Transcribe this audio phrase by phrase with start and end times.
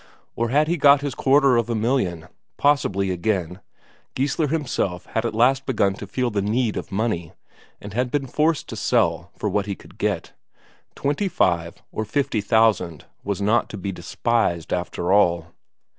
[0.35, 2.27] Or had he got his quarter of a million?
[2.57, 3.59] Possibly, again,
[4.15, 7.33] Geissler himself had at last begun to feel the need of money,
[7.79, 10.33] and had been forced to sell for what he could get.
[10.95, 15.53] Twenty five or fifty thousand was not to be despised, after all.